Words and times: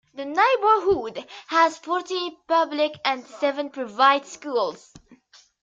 The 0.15 0.25
neighborhood 0.25 1.27
has 1.49 1.77
fourteen 1.77 2.35
public 2.47 2.93
and 3.05 3.23
seven 3.23 3.69
private 3.69 4.25
schools. 4.25 4.91